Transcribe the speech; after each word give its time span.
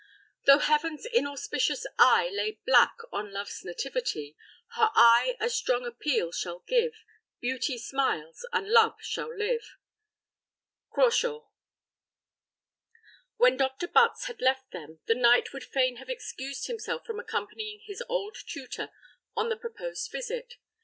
Though 0.47 0.57
heaven's 0.57 1.05
inauspicious 1.05 1.85
eye 1.99 2.31
Lay 2.33 2.59
black 2.65 2.97
on 3.11 3.31
love's 3.31 3.63
nativity, 3.63 4.35
Her 4.73 4.89
eye 4.95 5.37
a 5.39 5.47
strong 5.47 5.85
appeal 5.85 6.31
shall 6.31 6.61
give; 6.65 7.05
Beauty 7.39 7.77
smiles, 7.77 8.43
and 8.51 8.71
love 8.71 8.95
shall 9.03 9.31
live. 9.31 9.77
Crashaw. 10.89 11.49
When 13.37 13.57
Dr. 13.57 13.87
Butts 13.87 14.25
had 14.25 14.41
left 14.41 14.71
them, 14.71 15.01
the 15.05 15.13
knight 15.13 15.53
would 15.53 15.63
fain 15.65 15.97
have 15.97 16.09
excused 16.09 16.65
himself 16.65 17.05
from 17.05 17.19
accompanying 17.19 17.81
his 17.85 18.01
old 18.09 18.35
tutor 18.47 18.89
on 19.37 19.49
the 19.49 19.55
proposed 19.55 20.11
visit. 20.11 20.55